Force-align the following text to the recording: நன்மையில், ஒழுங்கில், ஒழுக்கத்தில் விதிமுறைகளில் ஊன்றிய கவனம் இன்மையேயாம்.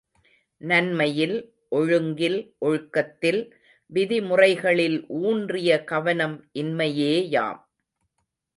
நன்மையில், 0.61 1.35
ஒழுங்கில், 1.69 2.37
ஒழுக்கத்தில் 2.59 3.41
விதிமுறைகளில் 3.91 4.99
ஊன்றிய 5.21 5.83
கவனம் 5.83 6.37
இன்மையேயாம். 6.53 7.61